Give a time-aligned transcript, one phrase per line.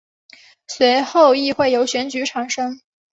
[0.67, 2.81] 随后议会由选举产生。